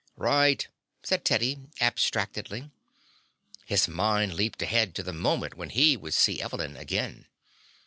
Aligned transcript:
"Right," 0.17 0.67
said 1.03 1.23
Teddy 1.23 1.59
abstractedly. 1.79 2.71
His 3.67 3.87
mind 3.87 4.33
leaped 4.33 4.63
ahead 4.63 4.95
to 4.95 5.03
the 5.03 5.13
moment 5.13 5.53
when 5.53 5.69
he 5.69 5.95
would 5.95 6.15
see 6.15 6.41
Evelyn 6.41 6.75
again. 6.75 7.27